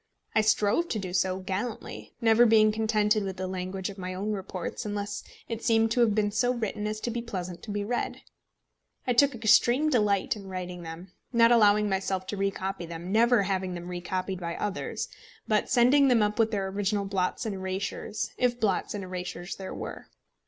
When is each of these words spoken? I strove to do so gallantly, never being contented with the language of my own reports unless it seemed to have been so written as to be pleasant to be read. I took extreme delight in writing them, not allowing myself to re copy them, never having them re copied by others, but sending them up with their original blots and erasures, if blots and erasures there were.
I 0.33 0.41
strove 0.41 0.89
to 0.89 0.97
do 0.97 1.13
so 1.13 1.37
gallantly, 1.41 2.15
never 2.21 2.47
being 2.47 2.71
contented 2.71 3.23
with 3.23 3.37
the 3.37 3.45
language 3.45 3.87
of 3.87 3.99
my 3.99 4.15
own 4.15 4.31
reports 4.31 4.83
unless 4.83 5.23
it 5.47 5.63
seemed 5.63 5.91
to 5.91 5.99
have 5.99 6.15
been 6.15 6.31
so 6.31 6.55
written 6.55 6.87
as 6.87 6.99
to 7.01 7.11
be 7.11 7.21
pleasant 7.21 7.61
to 7.61 7.69
be 7.69 7.83
read. 7.83 8.23
I 9.05 9.13
took 9.13 9.35
extreme 9.35 9.91
delight 9.91 10.35
in 10.35 10.47
writing 10.47 10.81
them, 10.81 11.11
not 11.31 11.51
allowing 11.51 11.87
myself 11.87 12.25
to 12.27 12.35
re 12.37 12.49
copy 12.49 12.87
them, 12.87 13.11
never 13.11 13.43
having 13.43 13.75
them 13.75 13.89
re 13.89 14.01
copied 14.01 14.39
by 14.39 14.55
others, 14.55 15.07
but 15.47 15.69
sending 15.69 16.07
them 16.07 16.23
up 16.23 16.39
with 16.39 16.49
their 16.49 16.69
original 16.69 17.05
blots 17.05 17.45
and 17.45 17.53
erasures, 17.53 18.31
if 18.39 18.59
blots 18.59 18.95
and 18.95 19.03
erasures 19.03 19.57
there 19.57 19.71
were. 19.75 20.07